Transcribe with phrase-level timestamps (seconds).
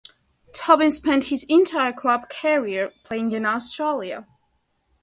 [0.51, 4.25] Tobin spent his entire club career playing in Australia.